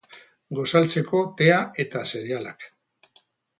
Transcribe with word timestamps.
Gosaltzeko, 0.59 1.21
tea 1.43 1.59
eta 1.85 2.03
zerealak. 2.15 2.69